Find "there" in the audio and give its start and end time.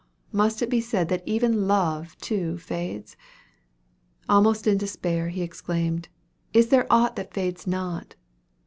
6.69-6.87